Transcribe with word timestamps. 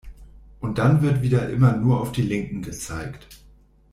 Und 0.61 0.79
dann 0.79 1.03
wird 1.03 1.21
wieder 1.21 1.47
immer 1.49 1.75
nur 1.77 2.01
auf 2.01 2.11
die 2.11 2.23
Linken 2.23 2.63
gezeigt. 2.63 3.27